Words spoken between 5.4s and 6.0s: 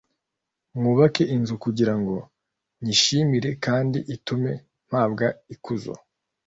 ikuzo